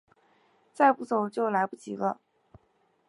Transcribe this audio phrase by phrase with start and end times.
[0.73, 2.19] 再不走就来不及了